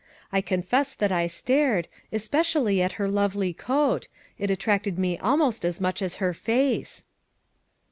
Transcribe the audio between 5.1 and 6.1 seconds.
almost as much